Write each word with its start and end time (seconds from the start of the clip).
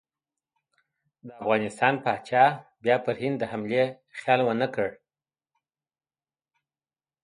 د 1.25 1.29
افغانستان 1.41 1.93
پاچا 2.03 2.45
بیا 2.83 2.97
پر 3.05 3.15
هند 3.21 3.35
د 3.39 3.43
حملې 3.51 3.83
خیال 4.19 4.39
ونه 4.43 4.67
کړي. 4.73 4.93